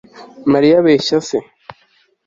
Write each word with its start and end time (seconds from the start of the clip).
Mariya 0.51 0.75
abeshya 0.81 1.17
se 1.27 1.37